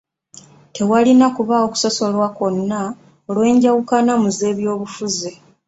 [0.75, 2.79] Tewalina kubaawo kusosolwa kwonna
[3.29, 5.31] olw'enjawukana mu z'ebyobufuzi.